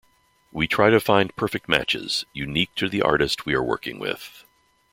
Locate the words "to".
0.89-0.99, 2.77-2.89